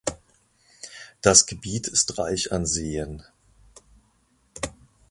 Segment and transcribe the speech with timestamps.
[1.21, 3.21] Das Gebiet ist reich an Seen.